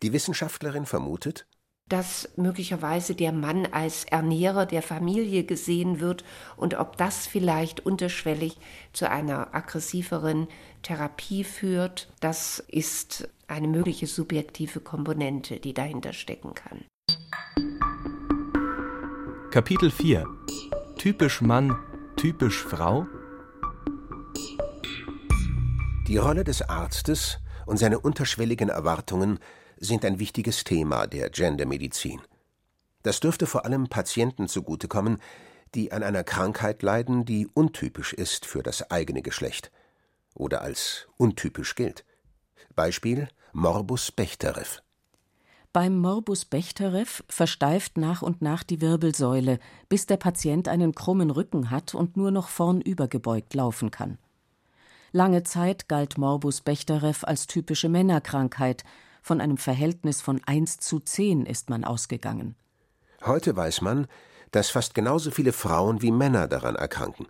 Die 0.01 0.11
Wissenschaftlerin 0.11 0.85
vermutet, 0.85 1.47
dass 1.87 2.27
möglicherweise 2.35 3.15
der 3.15 3.31
Mann 3.31 3.67
als 3.67 4.03
Ernährer 4.03 4.65
der 4.65 4.81
Familie 4.81 5.45
gesehen 5.45 6.01
wird 6.01 6.25
und 6.57 6.77
ob 6.77 6.97
das 6.97 7.25
vielleicht 7.25 7.85
unterschwellig 7.85 8.57
zu 8.91 9.09
einer 9.09 9.55
aggressiveren 9.55 10.49
Therapie 10.81 11.45
führt, 11.45 12.11
das 12.19 12.59
ist 12.67 13.29
eine 13.47 13.69
mögliche 13.69 14.07
subjektive 14.07 14.81
Komponente, 14.81 15.61
die 15.61 15.73
dahinter 15.73 16.11
stecken 16.11 16.53
kann. 16.53 16.83
Kapitel 19.51 19.89
4 19.89 20.27
Typisch 20.97 21.41
Mann, 21.41 21.77
typisch 22.15 22.63
Frau? 22.63 23.05
Die 26.07 26.17
Rolle 26.17 26.43
des 26.43 26.63
Arztes 26.63 27.37
und 27.67 27.77
seine 27.77 27.99
unterschwelligen 27.99 28.69
Erwartungen 28.69 29.39
sind 29.77 30.03
ein 30.03 30.17
wichtiges 30.17 30.63
Thema 30.63 31.05
der 31.05 31.29
Gendermedizin. 31.29 32.19
Das 33.03 33.19
dürfte 33.19 33.45
vor 33.45 33.63
allem 33.63 33.89
Patienten 33.89 34.47
zugutekommen, 34.47 35.21
die 35.75 35.91
an 35.91 36.01
einer 36.01 36.23
Krankheit 36.23 36.81
leiden, 36.81 37.25
die 37.25 37.47
untypisch 37.47 38.13
ist 38.13 38.47
für 38.47 38.63
das 38.63 38.89
eigene 38.89 39.21
Geschlecht 39.21 39.71
oder 40.33 40.61
als 40.61 41.07
untypisch 41.17 41.75
gilt. 41.75 42.05
Beispiel 42.75 43.27
Morbus 43.53 44.11
Bechterew. 44.11 44.86
Beim 45.73 45.99
Morbus 45.99 46.45
Bechterew 46.45 47.05
versteift 47.29 47.97
nach 47.97 48.21
und 48.21 48.41
nach 48.41 48.63
die 48.63 48.81
Wirbelsäule, 48.81 49.59
bis 49.89 50.05
der 50.05 50.17
Patient 50.17 50.67
einen 50.67 50.95
krummen 50.95 51.29
Rücken 51.29 51.69
hat 51.69 51.93
und 51.93 52.17
nur 52.17 52.31
noch 52.31 52.47
vornübergebeugt 52.47 53.53
laufen 53.53 53.91
kann. 53.91 54.17
Lange 55.11 55.43
Zeit 55.43 55.87
galt 55.87 56.17
Morbus 56.17 56.61
Bechterew 56.61 57.23
als 57.23 57.47
typische 57.47 57.89
Männerkrankheit. 57.89 58.83
Von 59.21 59.41
einem 59.41 59.57
Verhältnis 59.57 60.21
von 60.21 60.41
1 60.45 60.77
zu 60.77 60.99
10 60.99 61.45
ist 61.45 61.69
man 61.69 61.83
ausgegangen. 61.83 62.55
Heute 63.25 63.55
weiß 63.55 63.81
man, 63.81 64.07
dass 64.51 64.69
fast 64.69 64.93
genauso 64.93 65.31
viele 65.31 65.53
Frauen 65.53 66.01
wie 66.01 66.11
Männer 66.11 66.47
daran 66.47 66.75
erkranken. 66.75 67.27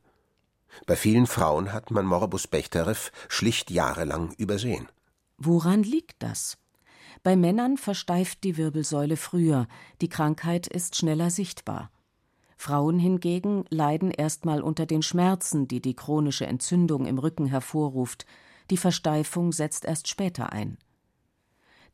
Bei 0.86 0.96
vielen 0.96 1.27
Frauen 1.27 1.74
hat 1.74 1.91
man 1.91 2.06
Morbus 2.06 2.48
Bechterew 2.48 3.10
schlicht 3.29 3.72
jahrelang 3.72 4.34
übersehen. 4.38 4.88
Woran 5.38 5.84
liegt 5.84 6.22
das? 6.22 6.58
Bei 7.24 7.36
Männern 7.36 7.77
versteift 7.77 8.43
die 8.43 8.57
Wirbelsäule 8.57 9.17
früher, 9.17 9.67
die 10.01 10.09
Krankheit 10.09 10.67
ist 10.67 10.95
schneller 10.95 11.29
sichtbar. 11.29 11.91
Frauen 12.57 12.97
hingegen 13.00 13.65
leiden 13.69 14.12
erstmal 14.12 14.62
unter 14.62 14.86
den 14.86 15.03
Schmerzen, 15.03 15.67
die 15.67 15.81
die 15.81 15.95
chronische 15.95 16.47
Entzündung 16.47 17.05
im 17.05 17.19
Rücken 17.19 17.45
hervorruft, 17.45 18.25
die 18.71 18.77
Versteifung 18.77 19.51
setzt 19.51 19.86
erst 19.86 20.07
später 20.07 20.51
ein. 20.51 20.77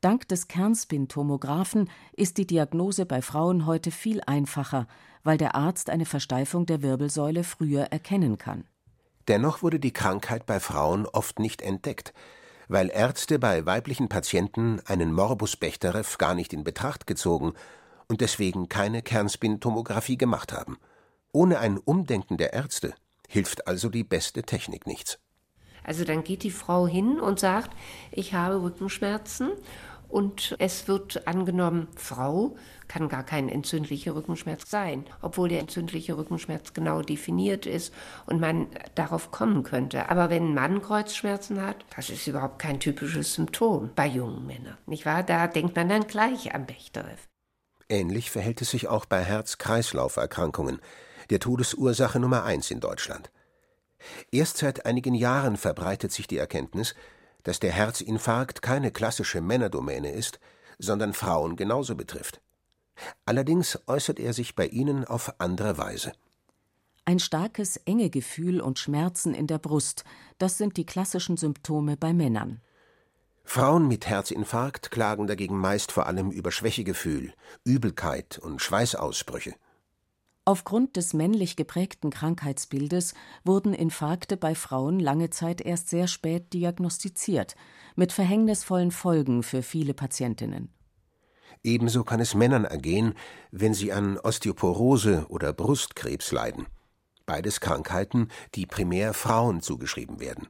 Dank 0.01 0.27
des 0.27 0.47
Kernspintomographen 0.47 1.89
ist 2.13 2.37
die 2.37 2.47
Diagnose 2.47 3.05
bei 3.05 3.21
Frauen 3.21 3.65
heute 3.65 3.91
viel 3.91 4.21
einfacher, 4.25 4.87
weil 5.23 5.37
der 5.37 5.55
Arzt 5.55 5.89
eine 5.89 6.05
Versteifung 6.05 6.65
der 6.65 6.81
Wirbelsäule 6.81 7.43
früher 7.43 7.83
erkennen 7.83 8.37
kann. 8.37 8.65
Dennoch 9.27 9.63
wurde 9.63 9.79
die 9.79 9.93
Krankheit 9.93 10.45
bei 10.45 10.59
Frauen 10.59 11.05
oft 11.05 11.39
nicht 11.39 11.61
entdeckt, 11.61 12.13
weil 12.67 12.89
Ärzte 12.89 13.39
bei 13.39 13.65
weiblichen 13.65 14.09
Patienten 14.09 14.81
einen 14.85 15.13
Morbus 15.13 15.55
Bechterew 15.55 16.17
gar 16.17 16.35
nicht 16.35 16.53
in 16.53 16.63
Betracht 16.63 17.07
gezogen 17.07 17.53
und 18.07 18.21
deswegen 18.21 18.69
keine 18.69 19.01
Kernspintomographie 19.01 20.17
gemacht 20.17 20.53
haben. 20.53 20.77
Ohne 21.31 21.59
ein 21.59 21.77
Umdenken 21.77 22.37
der 22.37 22.53
Ärzte 22.53 22.93
hilft 23.27 23.67
also 23.67 23.89
die 23.89 24.03
beste 24.03 24.43
Technik 24.43 24.85
nichts. 24.85 25.19
Also 25.83 26.05
dann 26.05 26.23
geht 26.23 26.43
die 26.43 26.51
Frau 26.51 26.87
hin 26.87 27.19
und 27.19 27.39
sagt, 27.39 27.75
ich 28.11 28.33
habe 28.33 28.61
Rückenschmerzen 28.61 29.51
und 30.13 30.55
es 30.59 30.87
wird 30.87 31.27
angenommen, 31.27 31.87
Frau 31.95 32.55
kann 32.87 33.09
gar 33.09 33.23
kein 33.23 33.49
entzündlicher 33.49 34.13
Rückenschmerz 34.13 34.69
sein, 34.69 35.05
obwohl 35.23 35.49
der 35.49 35.59
entzündliche 35.59 36.15
Rückenschmerz 36.15 36.73
genau 36.73 37.01
definiert 37.01 37.65
ist 37.65 37.91
und 38.27 38.39
man 38.39 38.67
darauf 38.93 39.31
kommen 39.31 39.63
könnte. 39.63 40.09
Aber 40.09 40.29
wenn 40.29 40.49
ein 40.49 40.53
Mann 40.53 40.83
Kreuzschmerzen 40.83 41.59
hat, 41.59 41.77
das 41.95 42.11
ist 42.11 42.27
überhaupt 42.27 42.59
kein 42.59 42.79
typisches 42.79 43.33
Symptom 43.33 43.89
bei 43.95 44.05
jungen 44.05 44.45
Männern. 44.45 44.77
Nicht 44.85 45.07
wahr? 45.07 45.23
Da 45.23 45.47
denkt 45.47 45.75
man 45.75 45.89
dann 45.89 46.05
gleich 46.05 46.53
am 46.53 46.67
Bechterew. 46.67 47.17
Ähnlich 47.89 48.29
verhält 48.29 48.61
es 48.61 48.69
sich 48.69 48.87
auch 48.87 49.05
bei 49.05 49.23
Herz-Kreislauf-Erkrankungen, 49.23 50.79
der 51.31 51.39
Todesursache 51.39 52.19
Nummer 52.19 52.43
eins 52.43 52.69
in 52.69 52.81
Deutschland. 52.81 53.31
Erst 54.31 54.57
seit 54.57 54.85
einigen 54.85 55.15
Jahren 55.15 55.57
verbreitet 55.57 56.11
sich 56.11 56.27
die 56.27 56.37
Erkenntnis, 56.37 56.93
dass 57.43 57.59
der 57.59 57.71
Herzinfarkt 57.71 58.61
keine 58.61 58.91
klassische 58.91 59.41
Männerdomäne 59.41 60.11
ist, 60.11 60.39
sondern 60.79 61.13
Frauen 61.13 61.55
genauso 61.55 61.95
betrifft. 61.95 62.41
Allerdings 63.25 63.79
äußert 63.87 64.19
er 64.19 64.33
sich 64.33 64.55
bei 64.55 64.67
ihnen 64.67 65.05
auf 65.05 65.39
andere 65.39 65.77
Weise. 65.77 66.13
Ein 67.05 67.19
starkes 67.19 67.77
Engegefühl 67.77 68.61
und 68.61 68.79
Schmerzen 68.79 69.33
in 69.33 69.47
der 69.47 69.57
Brust, 69.57 70.05
das 70.37 70.57
sind 70.57 70.77
die 70.77 70.85
klassischen 70.85 71.35
Symptome 71.35 71.97
bei 71.97 72.13
Männern. 72.13 72.61
Frauen 73.43 73.89
mit 73.89 74.07
Herzinfarkt 74.07 74.89
klagen 74.89 75.27
dagegen 75.27 75.57
meist 75.57 75.91
vor 75.91 76.07
allem 76.07 76.31
über 76.31 76.51
Schwächegefühl, 76.51 77.33
Übelkeit 77.65 78.39
und 78.39 78.61
Schweißausbrüche. 78.61 79.53
Aufgrund 80.45 80.97
des 80.97 81.13
männlich 81.13 81.55
geprägten 81.55 82.09
Krankheitsbildes 82.09 83.13
wurden 83.45 83.73
Infarkte 83.73 84.35
bei 84.35 84.55
Frauen 84.55 84.99
lange 84.99 85.29
Zeit 85.29 85.61
erst 85.61 85.89
sehr 85.89 86.07
spät 86.07 86.51
diagnostiziert, 86.51 87.55
mit 87.95 88.11
verhängnisvollen 88.11 88.91
Folgen 88.91 89.43
für 89.43 89.63
viele 89.63 89.93
Patientinnen. 89.93 90.69
Ebenso 91.63 92.03
kann 92.03 92.19
es 92.19 92.35
Männern 92.35 92.65
ergehen, 92.65 93.13
wenn 93.51 93.73
sie 93.73 93.93
an 93.93 94.17
Osteoporose 94.17 95.27
oder 95.29 95.53
Brustkrebs 95.53 96.33
leiden. 96.33 96.65
Beides 97.25 97.61
Krankheiten, 97.61 98.27
die 98.53 98.65
primär 98.65 99.13
Frauen 99.13 99.61
zugeschrieben 99.61 100.19
werden. 100.19 100.49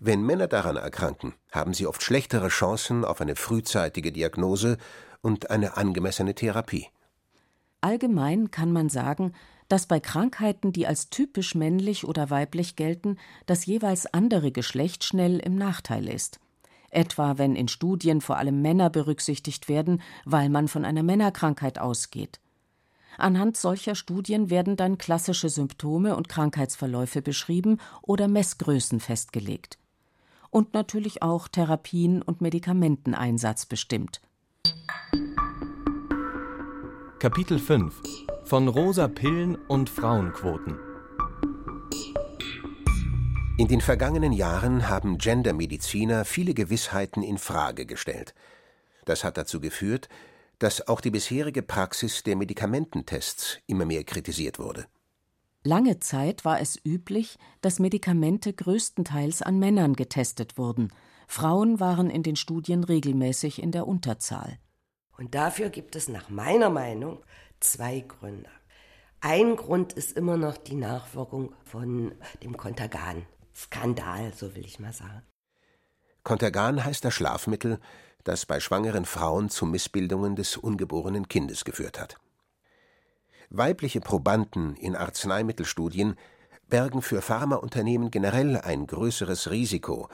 Wenn 0.00 0.22
Männer 0.22 0.48
daran 0.48 0.76
erkranken, 0.76 1.32
haben 1.50 1.72
sie 1.72 1.86
oft 1.86 2.02
schlechtere 2.02 2.48
Chancen 2.48 3.06
auf 3.06 3.22
eine 3.22 3.36
frühzeitige 3.36 4.12
Diagnose 4.12 4.76
und 5.22 5.50
eine 5.50 5.78
angemessene 5.78 6.34
Therapie. 6.34 6.88
Allgemein 7.80 8.50
kann 8.50 8.72
man 8.72 8.88
sagen, 8.88 9.32
dass 9.68 9.86
bei 9.86 10.00
Krankheiten, 10.00 10.72
die 10.72 10.86
als 10.86 11.10
typisch 11.10 11.54
männlich 11.54 12.06
oder 12.06 12.30
weiblich 12.30 12.74
gelten, 12.74 13.18
das 13.46 13.66
jeweils 13.66 14.12
andere 14.12 14.50
Geschlecht 14.50 15.04
schnell 15.04 15.38
im 15.38 15.56
Nachteil 15.56 16.08
ist. 16.08 16.40
Etwa 16.90 17.36
wenn 17.36 17.54
in 17.54 17.68
Studien 17.68 18.20
vor 18.20 18.38
allem 18.38 18.62
Männer 18.62 18.88
berücksichtigt 18.88 19.68
werden, 19.68 20.00
weil 20.24 20.48
man 20.48 20.68
von 20.68 20.84
einer 20.84 21.02
Männerkrankheit 21.02 21.78
ausgeht. 21.78 22.40
Anhand 23.18 23.56
solcher 23.56 23.94
Studien 23.94 24.48
werden 24.48 24.76
dann 24.76 24.96
klassische 24.96 25.48
Symptome 25.48 26.16
und 26.16 26.28
Krankheitsverläufe 26.28 27.20
beschrieben 27.20 27.78
oder 28.00 28.28
Messgrößen 28.28 29.00
festgelegt. 29.00 29.78
Und 30.50 30.72
natürlich 30.72 31.22
auch 31.22 31.48
Therapien 31.48 32.22
und 32.22 32.40
Medikamenteneinsatz 32.40 33.66
bestimmt. 33.66 34.22
Kapitel 37.20 37.58
5 37.58 38.00
von 38.44 38.68
rosa 38.68 39.08
Pillen 39.08 39.56
und 39.66 39.90
Frauenquoten 39.90 40.78
In 43.56 43.66
den 43.66 43.80
vergangenen 43.80 44.32
Jahren 44.32 44.88
haben 44.88 45.18
Gendermediziner 45.18 46.24
viele 46.24 46.54
Gewissheiten 46.54 47.24
in 47.24 47.38
Frage 47.38 47.86
gestellt. 47.86 48.36
Das 49.04 49.24
hat 49.24 49.36
dazu 49.36 49.58
geführt, 49.58 50.08
dass 50.60 50.86
auch 50.86 51.00
die 51.00 51.10
bisherige 51.10 51.62
Praxis 51.62 52.22
der 52.22 52.36
Medikamententests 52.36 53.58
immer 53.66 53.84
mehr 53.84 54.04
kritisiert 54.04 54.60
wurde. 54.60 54.86
Lange 55.64 55.98
Zeit 55.98 56.44
war 56.44 56.60
es 56.60 56.78
üblich, 56.84 57.36
dass 57.62 57.80
Medikamente 57.80 58.52
größtenteils 58.52 59.42
an 59.42 59.58
Männern 59.58 59.94
getestet 59.94 60.56
wurden. 60.56 60.92
Frauen 61.26 61.80
waren 61.80 62.10
in 62.10 62.22
den 62.22 62.36
Studien 62.36 62.84
regelmäßig 62.84 63.60
in 63.60 63.72
der 63.72 63.88
Unterzahl. 63.88 64.60
Und 65.18 65.34
dafür 65.34 65.68
gibt 65.68 65.96
es 65.96 66.08
nach 66.08 66.30
meiner 66.30 66.70
Meinung 66.70 67.22
zwei 67.60 68.00
Gründe. 68.00 68.48
Ein 69.20 69.56
Grund 69.56 69.92
ist 69.92 70.16
immer 70.16 70.36
noch 70.36 70.56
die 70.56 70.76
Nachwirkung 70.76 71.52
von 71.64 72.14
dem 72.44 72.56
Kontergan-Skandal, 72.56 74.32
so 74.32 74.54
will 74.54 74.64
ich 74.64 74.78
mal 74.78 74.92
sagen. 74.92 75.22
Kontergan 76.22 76.84
heißt 76.84 77.04
das 77.04 77.14
Schlafmittel, 77.14 77.80
das 78.22 78.46
bei 78.46 78.60
schwangeren 78.60 79.04
Frauen 79.04 79.50
zu 79.50 79.66
Missbildungen 79.66 80.36
des 80.36 80.56
ungeborenen 80.56 81.26
Kindes 81.26 81.64
geführt 81.64 81.98
hat. 81.98 82.16
Weibliche 83.50 84.00
Probanden 84.00 84.76
in 84.76 84.94
Arzneimittelstudien 84.94 86.14
bergen 86.68 87.02
für 87.02 87.22
Pharmaunternehmen 87.22 88.12
generell 88.12 88.56
ein 88.56 88.86
größeres 88.86 89.50
Risiko, 89.50 90.08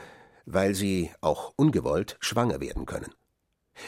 weil 0.47 0.75
sie, 0.75 1.11
auch 1.21 1.53
ungewollt, 1.57 2.17
schwanger 2.21 2.61
werden 2.61 2.87
können. 2.87 3.13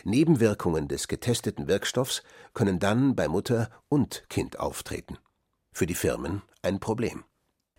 Nebenwirkungen 0.05 0.89
des 0.89 1.09
getesteten 1.09 1.69
Wirkstoffs 1.69 2.23
können 2.55 2.79
dann 2.79 3.15
bei 3.15 3.29
Mutter 3.29 3.71
und 3.89 4.25
Kind 4.29 4.59
auftreten. 4.59 5.19
Für 5.73 5.87
die 5.87 5.95
Firmen 5.95 6.43
ein 6.63 6.81
Problem. 6.81 7.25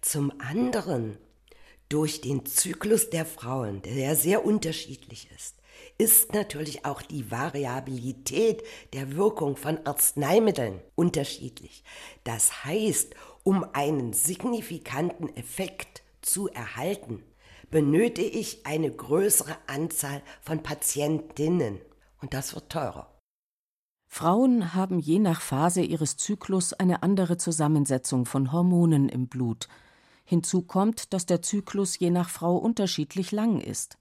Zum 0.02 0.32
anderen 0.40 1.18
durch 1.90 2.22
den 2.22 2.46
Zyklus 2.46 3.10
der 3.10 3.26
Frauen, 3.26 3.82
der 3.82 4.16
sehr 4.16 4.46
unterschiedlich 4.46 5.30
ist, 5.36 5.56
ist 5.98 6.34
natürlich 6.34 6.86
auch 6.86 7.02
die 7.02 7.32
Variabilität 7.32 8.64
der 8.94 9.16
Wirkung 9.16 9.56
von 9.56 9.80
Arzneimitteln 9.86 10.82
unterschiedlich. 10.96 11.84
Das 12.24 12.66
heißt, 12.66 13.16
um 13.44 13.66
einen 13.74 14.14
signifikanten 14.14 15.36
Effekt 15.36 16.04
zu 16.22 16.50
erhalten, 16.50 17.24
benötige 17.70 18.28
ich 18.28 18.66
eine 18.66 18.92
größere 18.92 19.56
Anzahl 19.68 20.22
von 20.42 20.64
Patientinnen. 20.64 21.80
Und 22.22 22.34
das 22.34 22.56
wird 22.56 22.72
teurer. 22.72 23.14
Frauen 24.08 24.74
haben 24.74 25.00
je 25.00 25.20
nach 25.20 25.41
Phase 25.41 25.82
ihres 25.82 26.18
Zyklus 26.18 26.74
eine 26.74 27.04
andere 27.04 27.38
Zusammensetzung 27.38 28.26
von 28.26 28.52
Hormonen 28.52 29.10
im 29.10 29.28
Blut. 29.28 29.68
Hinzu 30.24 30.62
kommt, 30.62 31.13
dass 31.13 31.26
der 31.26 31.41
Zyklus 31.41 32.00
je 32.00 32.10
nach 32.10 32.30
Frau 32.30 32.58
unterschiedlich 32.58 33.32
lang 33.32 33.62
ist. 33.62 33.98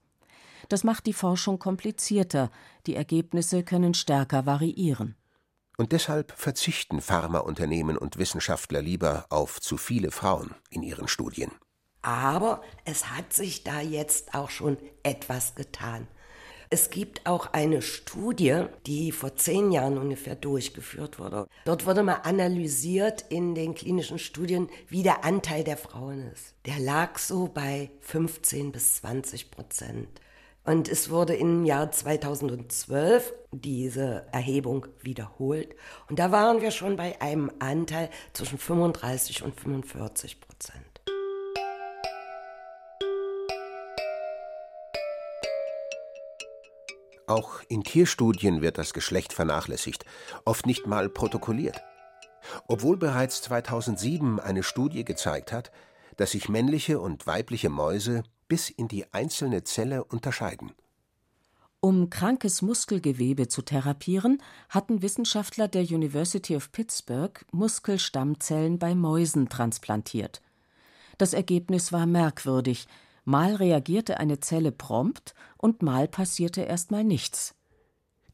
Das 0.69 0.83
macht 0.83 1.05
die 1.05 1.13
Forschung 1.13 1.59
komplizierter, 1.59 2.51
die 2.85 2.95
Ergebnisse 2.95 3.63
können 3.63 3.93
stärker 3.93 4.45
variieren. 4.45 5.15
Und 5.77 5.91
deshalb 5.91 6.31
verzichten 6.31 7.01
Pharmaunternehmen 7.01 7.97
und 7.97 8.17
Wissenschaftler 8.17 8.81
lieber 8.81 9.27
auf 9.29 9.61
zu 9.61 9.77
viele 9.77 10.11
Frauen 10.11 10.55
in 10.71 10.81
ihren 10.81 11.07
Studien. 11.07 11.51
Aber 12.01 12.61
es 12.83 13.11
hat 13.11 13.33
sich 13.33 13.63
da 13.63 13.79
jetzt 13.81 14.33
auch 14.33 14.49
schon 14.49 14.77
etwas 15.03 15.55
getan. 15.55 16.07
Es 16.69 16.89
gibt 16.89 17.25
auch 17.25 17.53
eine 17.53 17.81
Studie, 17.81 18.65
die 18.85 19.13
vor 19.13 19.35
zehn 19.35 19.71
Jahren 19.71 19.97
ungefähr 19.97 20.35
durchgeführt 20.35 21.17
wurde. 21.17 21.47
Dort 21.63 21.85
wurde 21.85 22.03
mal 22.03 22.21
analysiert 22.23 23.23
in 23.29 23.55
den 23.55 23.73
klinischen 23.73 24.19
Studien, 24.19 24.69
wie 24.89 25.01
der 25.01 25.23
Anteil 25.23 25.63
der 25.63 25.77
Frauen 25.77 26.29
ist. 26.33 26.55
Der 26.65 26.79
lag 26.79 27.19
so 27.19 27.47
bei 27.47 27.89
15 28.01 28.73
bis 28.73 28.97
20 28.97 29.49
Prozent. 29.49 30.09
Und 30.65 30.89
es 30.89 31.09
wurde 31.09 31.33
im 31.35 31.63
Jahr 31.63 31.89
2012 31.89 33.33
diese 33.53 34.25
Erhebung 34.33 34.87
wiederholt. 35.01 35.73
Und 36.09 36.19
da 36.19 36.33
waren 36.33 36.61
wir 36.61 36.71
schon 36.71 36.97
bei 36.97 37.21
einem 37.21 37.49
Anteil 37.59 38.09
zwischen 38.33 38.57
35 38.57 39.43
und 39.43 39.57
45 39.57 40.41
Prozent. 40.41 40.86
Auch 47.27 47.61
in 47.67 47.83
Tierstudien 47.83 48.61
wird 48.61 48.77
das 48.77 48.93
Geschlecht 48.93 49.33
vernachlässigt, 49.33 50.05
oft 50.45 50.65
nicht 50.65 50.87
mal 50.87 51.09
protokolliert. 51.09 51.81
Obwohl 52.67 52.95
bereits 52.95 53.41
2007 53.41 54.39
eine 54.39 54.63
Studie 54.63 55.03
gezeigt 55.03 55.51
hat, 55.51 55.71
dass 56.15 56.31
sich 56.31 56.47
männliche 56.47 56.99
und 56.99 57.27
weibliche 57.27 57.69
Mäuse 57.69 58.23
bis 58.47 58.69
in 58.69 58.87
die 58.87 59.13
einzelne 59.13 59.65
Zelle 59.65 60.05
unterscheiden. 60.05 60.71
Um 61.81 62.09
krankes 62.09 62.61
Muskelgewebe 62.61 63.49
zu 63.49 63.61
therapieren, 63.61 64.41
hatten 64.69 65.01
Wissenschaftler 65.01 65.67
der 65.67 65.83
University 65.83 66.55
of 66.55 66.71
Pittsburgh 66.71 67.45
Muskelstammzellen 67.51 68.79
bei 68.79 68.95
Mäusen 68.95 69.49
transplantiert. 69.49 70.41
Das 71.17 71.33
Ergebnis 71.33 71.91
war 71.91 72.05
merkwürdig. 72.05 72.87
Mal 73.29 73.55
reagierte 73.55 74.21
eine 74.21 74.39
Zelle 74.39 74.71
prompt 74.71 75.33
und 75.57 75.81
mal 75.81 76.07
passierte 76.07 76.61
erstmal 76.61 77.03
nichts. 77.03 77.55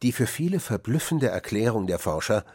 Die 0.03 0.11
für 0.11 0.27
viele 0.27 0.59
verblüffende 0.59 1.29
Erklärung 1.29 1.87
der 1.87 1.97
Forscher, 1.97 2.45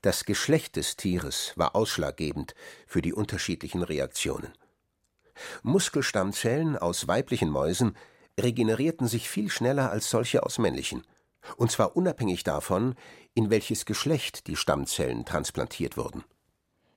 das 0.00 0.24
Geschlecht 0.24 0.76
des 0.76 0.96
Tieres 0.96 1.52
war 1.56 1.76
ausschlaggebend 1.76 2.54
für 2.86 3.02
die 3.02 3.12
unterschiedlichen 3.12 3.82
Reaktionen. 3.82 4.54
Muskelstammzellen 5.62 6.78
aus 6.78 7.08
weiblichen 7.08 7.50
Mäusen 7.50 7.94
regenerierten 8.40 9.06
sich 9.06 9.28
viel 9.28 9.50
schneller 9.50 9.90
als 9.90 10.08
solche 10.08 10.44
aus 10.44 10.56
männlichen, 10.56 11.02
und 11.58 11.70
zwar 11.70 11.94
unabhängig 11.94 12.42
davon, 12.42 12.94
in 13.34 13.50
welches 13.50 13.84
Geschlecht 13.84 14.46
die 14.46 14.56
Stammzellen 14.56 15.26
transplantiert 15.26 15.98
wurden. 15.98 16.24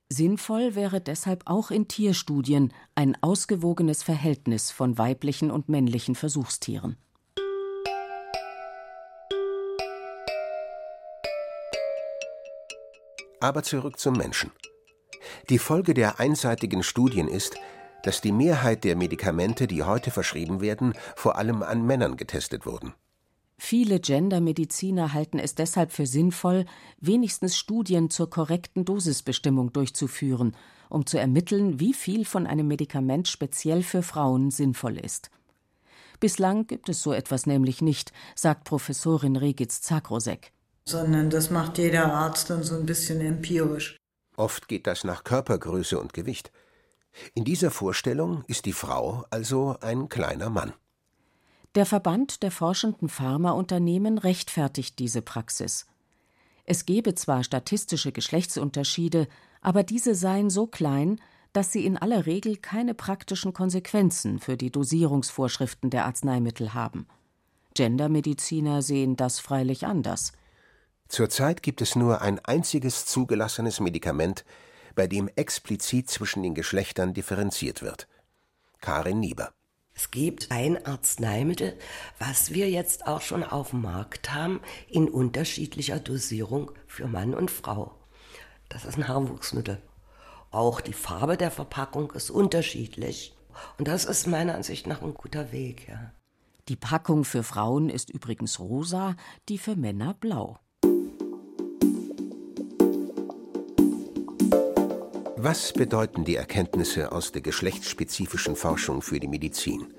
Sinnvoll 0.08 0.76
wäre 0.76 1.00
deshalb 1.00 1.42
auch 1.46 1.72
in 1.72 1.88
Tierstudien 1.88 2.72
ein 2.94 3.20
ausgewogenes 3.22 4.04
Verhältnis 4.04 4.70
von 4.70 4.98
weiblichen 4.98 5.50
und 5.50 5.68
männlichen 5.68 6.14
Versuchstieren. 6.14 6.96
Aber 13.40 13.64
zurück 13.64 13.98
zum 13.98 14.16
Menschen. 14.16 14.52
Die 15.50 15.58
Folge 15.58 15.92
der 15.92 16.20
einseitigen 16.20 16.84
Studien 16.84 17.26
ist, 17.26 17.56
dass 18.04 18.20
die 18.20 18.32
Mehrheit 18.32 18.84
der 18.84 18.94
Medikamente, 18.94 19.66
die 19.66 19.82
heute 19.82 20.12
verschrieben 20.12 20.60
werden, 20.60 20.94
vor 21.16 21.36
allem 21.36 21.64
an 21.64 21.84
Männern 21.84 22.16
getestet 22.16 22.64
wurden. 22.64 22.94
Viele 23.58 24.00
Gendermediziner 24.00 25.12
halten 25.12 25.38
es 25.38 25.54
deshalb 25.54 25.90
für 25.90 26.06
sinnvoll, 26.06 26.66
wenigstens 27.00 27.56
Studien 27.56 28.10
zur 28.10 28.28
korrekten 28.28 28.84
Dosisbestimmung 28.84 29.72
durchzuführen, 29.72 30.54
um 30.90 31.06
zu 31.06 31.18
ermitteln, 31.18 31.80
wie 31.80 31.94
viel 31.94 32.24
von 32.24 32.46
einem 32.46 32.68
Medikament 32.68 33.28
speziell 33.28 33.82
für 33.82 34.02
Frauen 34.02 34.50
sinnvoll 34.50 34.98
ist. 34.98 35.30
Bislang 36.20 36.66
gibt 36.66 36.88
es 36.88 37.02
so 37.02 37.12
etwas 37.12 37.46
nämlich 37.46 37.82
nicht, 37.82 38.12
sagt 38.34 38.64
Professorin 38.64 39.36
Regitz 39.36 39.80
Zakrosek. 39.80 40.52
Sondern 40.84 41.30
das 41.30 41.50
macht 41.50 41.78
jeder 41.78 42.12
Arzt 42.12 42.50
dann 42.50 42.62
so 42.62 42.76
ein 42.76 42.86
bisschen 42.86 43.20
empirisch. 43.20 43.96
Oft 44.36 44.68
geht 44.68 44.86
das 44.86 45.04
nach 45.04 45.24
Körpergröße 45.24 45.98
und 45.98 46.12
Gewicht. 46.12 46.52
In 47.34 47.44
dieser 47.44 47.70
Vorstellung 47.70 48.44
ist 48.46 48.66
die 48.66 48.72
Frau 48.72 49.24
also 49.30 49.76
ein 49.80 50.08
kleiner 50.08 50.50
Mann. 50.50 50.74
Der 51.76 51.84
Verband 51.84 52.42
der 52.42 52.50
forschenden 52.50 53.10
Pharmaunternehmen 53.10 54.16
rechtfertigt 54.16 54.98
diese 54.98 55.20
Praxis. 55.20 55.86
Es 56.64 56.86
gebe 56.86 57.14
zwar 57.14 57.44
statistische 57.44 58.12
Geschlechtsunterschiede, 58.12 59.28
aber 59.60 59.82
diese 59.82 60.14
seien 60.14 60.48
so 60.48 60.66
klein, 60.66 61.20
dass 61.52 61.72
sie 61.72 61.84
in 61.84 61.98
aller 61.98 62.24
Regel 62.24 62.56
keine 62.56 62.94
praktischen 62.94 63.52
Konsequenzen 63.52 64.38
für 64.38 64.56
die 64.56 64.70
Dosierungsvorschriften 64.70 65.90
der 65.90 66.06
Arzneimittel 66.06 66.72
haben. 66.72 67.06
Gendermediziner 67.74 68.80
sehen 68.80 69.16
das 69.16 69.38
freilich 69.38 69.86
anders. 69.86 70.32
Zurzeit 71.08 71.62
gibt 71.62 71.82
es 71.82 71.94
nur 71.94 72.22
ein 72.22 72.42
einziges 72.42 73.04
zugelassenes 73.04 73.80
Medikament, 73.80 74.46
bei 74.94 75.06
dem 75.06 75.28
explizit 75.36 76.08
zwischen 76.08 76.42
den 76.42 76.54
Geschlechtern 76.54 77.12
differenziert 77.12 77.82
wird. 77.82 78.08
Karin 78.80 79.20
Nieber. 79.20 79.52
Es 79.96 80.10
gibt 80.10 80.52
ein 80.52 80.84
Arzneimittel, 80.84 81.74
was 82.18 82.52
wir 82.52 82.68
jetzt 82.68 83.06
auch 83.06 83.22
schon 83.22 83.42
auf 83.42 83.70
dem 83.70 83.80
Markt 83.80 84.34
haben, 84.34 84.60
in 84.88 85.08
unterschiedlicher 85.08 85.98
Dosierung 85.98 86.70
für 86.86 87.08
Mann 87.08 87.34
und 87.34 87.50
Frau. 87.50 87.94
Das 88.68 88.84
ist 88.84 88.98
ein 88.98 89.08
Haarwuchsmittel. 89.08 89.80
Auch 90.50 90.82
die 90.82 90.92
Farbe 90.92 91.38
der 91.38 91.50
Verpackung 91.50 92.12
ist 92.12 92.30
unterschiedlich. 92.30 93.34
Und 93.78 93.88
das 93.88 94.04
ist 94.04 94.26
meiner 94.26 94.54
Ansicht 94.54 94.86
nach 94.86 95.00
ein 95.00 95.14
guter 95.14 95.50
Weg, 95.50 95.88
ja. 95.88 96.12
Die 96.68 96.76
Packung 96.76 97.24
für 97.24 97.42
Frauen 97.42 97.88
ist 97.88 98.10
übrigens 98.10 98.58
rosa, 98.58 99.16
die 99.48 99.56
für 99.56 99.76
Männer 99.76 100.12
blau. 100.14 100.58
Was 105.48 105.72
bedeuten 105.72 106.24
die 106.24 106.34
Erkenntnisse 106.34 107.12
aus 107.12 107.30
der 107.30 107.40
geschlechtsspezifischen 107.40 108.56
Forschung 108.56 109.00
für 109.00 109.20
die 109.20 109.28
Medizin? 109.28 109.94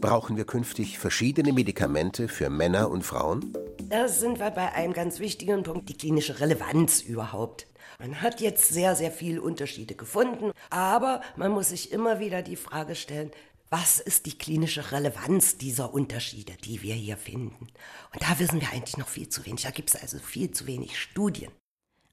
Brauchen 0.00 0.38
wir 0.38 0.46
künftig 0.46 0.98
verschiedene 0.98 1.52
Medikamente 1.52 2.28
für 2.28 2.48
Männer 2.48 2.90
und 2.90 3.02
Frauen? 3.02 3.52
Da 3.90 4.08
sind 4.08 4.38
wir 4.38 4.50
bei 4.52 4.72
einem 4.72 4.94
ganz 4.94 5.18
wichtigen 5.18 5.64
Punkt, 5.64 5.90
die 5.90 5.98
klinische 5.98 6.40
Relevanz 6.40 7.02
überhaupt. 7.02 7.66
Man 7.98 8.22
hat 8.22 8.40
jetzt 8.40 8.70
sehr, 8.70 8.96
sehr 8.96 9.12
viele 9.12 9.42
Unterschiede 9.42 9.96
gefunden, 9.96 10.50
aber 10.70 11.20
man 11.36 11.52
muss 11.52 11.68
sich 11.68 11.92
immer 11.92 12.18
wieder 12.18 12.40
die 12.40 12.56
Frage 12.56 12.94
stellen, 12.94 13.32
was 13.68 14.00
ist 14.00 14.24
die 14.24 14.38
klinische 14.38 14.92
Relevanz 14.92 15.58
dieser 15.58 15.92
Unterschiede, 15.92 16.54
die 16.64 16.80
wir 16.80 16.94
hier 16.94 17.18
finden? 17.18 17.66
Und 18.14 18.22
da 18.22 18.38
wissen 18.38 18.62
wir 18.62 18.70
eigentlich 18.72 18.96
noch 18.96 19.08
viel 19.08 19.28
zu 19.28 19.44
wenig. 19.44 19.64
Da 19.64 19.72
gibt 19.72 19.94
es 19.94 20.00
also 20.00 20.18
viel 20.20 20.52
zu 20.52 20.66
wenig 20.66 20.98
Studien. 20.98 21.52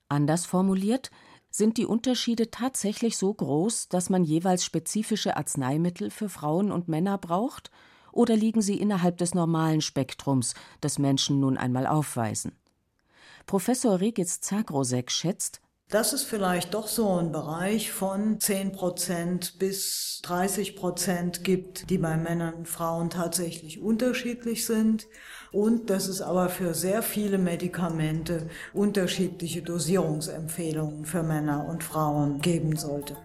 Anders 0.09 0.45
formuliert, 0.45 1.11
sind 1.51 1.77
die 1.77 1.85
Unterschiede 1.85 2.49
tatsächlich 2.49 3.17
so 3.17 3.33
groß, 3.33 3.89
dass 3.89 4.09
man 4.09 4.23
jeweils 4.23 4.65
spezifische 4.65 5.37
Arzneimittel 5.37 6.09
für 6.09 6.29
Frauen 6.29 6.71
und 6.71 6.87
Männer 6.87 7.17
braucht, 7.17 7.69
oder 8.13 8.35
liegen 8.35 8.61
sie 8.61 8.77
innerhalb 8.77 9.17
des 9.17 9.33
normalen 9.33 9.81
Spektrums, 9.81 10.53
das 10.81 10.97
Menschen 10.97 11.39
nun 11.39 11.57
einmal 11.57 11.87
aufweisen? 11.87 12.53
Professor 13.45 13.99
Regitz 13.99 14.41
Zagrosek 14.41 15.11
schätzt, 15.11 15.61
das 15.91 16.13
ist 16.13 16.23
vielleicht 16.23 16.73
doch 16.73 16.87
so 16.87 17.19
ein 17.19 17.33
Bereich 17.33 17.91
von 17.91 18.39
10 18.39 18.71
Prozent 18.71 19.59
bis 19.59 20.21
30 20.23 20.77
Prozent 20.77 21.43
gibt, 21.43 21.89
die 21.89 21.97
bei 21.97 22.15
Männern 22.15 22.53
und 22.53 22.67
Frauen 22.69 23.09
tatsächlich 23.09 23.81
unterschiedlich 23.81 24.65
sind 24.65 25.07
und 25.51 25.89
dass 25.89 26.07
es 26.07 26.21
aber 26.21 26.47
für 26.47 26.73
sehr 26.73 27.03
viele 27.03 27.37
Medikamente 27.37 28.49
unterschiedliche 28.73 29.61
Dosierungsempfehlungen 29.63 31.03
für 31.03 31.23
Männer 31.23 31.65
und 31.67 31.83
Frauen 31.83 32.39
geben 32.39 32.77
sollte. 32.77 33.17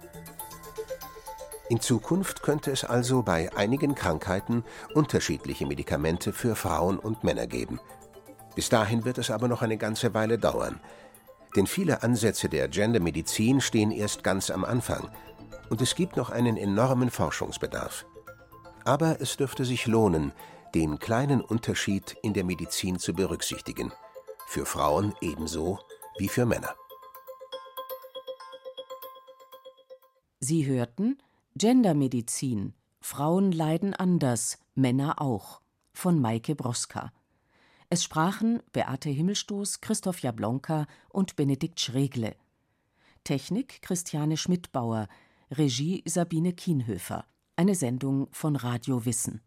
In 1.69 1.81
Zukunft 1.81 2.43
könnte 2.43 2.73
es 2.73 2.85
also 2.85 3.23
bei 3.23 3.55
einigen 3.57 3.95
Krankheiten 3.95 4.65
unterschiedliche 4.93 5.67
Medikamente 5.67 6.33
für 6.33 6.57
Frauen 6.57 6.99
und 6.99 7.23
Männer 7.23 7.47
geben. 7.47 7.79
Bis 8.57 8.71
dahin 8.71 9.05
wird 9.05 9.19
es 9.19 9.31
aber 9.31 9.47
noch 9.47 9.63
eine 9.63 9.77
ganze 9.77 10.15
Weile 10.15 10.39
dauern. 10.39 10.81
Denn 11.57 11.67
viele 11.67 12.03
Ansätze 12.03 12.49
der 12.49 12.69
Gendermedizin 12.69 13.61
stehen 13.61 13.91
erst 13.91 14.23
ganz 14.23 14.51
am 14.51 14.65
Anfang 14.65 15.11
und 15.71 15.81
es 15.81 15.95
gibt 15.95 16.17
noch 16.17 16.31
einen 16.31 16.57
enormen 16.57 17.11
Forschungsbedarf. 17.11 18.07
Aber 18.85 19.21
es 19.21 19.37
dürfte 19.37 19.65
sich 19.65 19.87
lohnen, 19.87 20.33
den 20.75 20.99
kleinen 20.99 21.41
Unterschied 21.41 22.17
in 22.23 22.35
der 22.35 22.45
Medizin 22.45 22.99
zu 22.99 23.15
berücksichtigen. 23.15 23.93
Für 24.47 24.67
Frauen 24.67 25.15
ebenso 25.21 25.81
wie 26.19 26.29
für 26.29 26.47
Männer. 26.47 26.75
Sie 30.39 30.67
hörten 30.67 31.19
Gendermedizin. 31.57 32.75
Frauen 33.01 33.51
leiden 33.51 33.95
anders, 33.95 34.59
Männer 34.75 35.21
auch. 35.21 35.63
Von 35.95 36.21
Maike 36.21 36.55
Broska. 36.55 37.11
Es 37.89 38.03
sprachen 38.03 38.61
Beate 38.73 39.11
Himmelstoß, 39.11 39.81
Christoph 39.81 40.21
Jablonka 40.21 40.87
und 41.09 41.37
Benedikt 41.37 41.81
Schregle. 41.81 42.35
Technik 43.23 43.81
Christiane 43.81 44.37
Schmidbauer, 44.37 45.09
Regie 45.53 46.03
Sabine 46.05 46.53
Kienhöfer. 46.53 47.25
Eine 47.55 47.77
Sendung 47.77 48.27
von 48.33 48.57
Radio 48.57 49.05
Wissen. 49.05 49.41